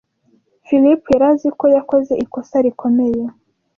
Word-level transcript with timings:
Philip 0.65 1.01
yari 1.13 1.25
azi 1.31 1.49
ko 1.59 1.65
yakoze 1.75 2.13
ikosa 2.25 2.55
rikomeye. 2.65 3.23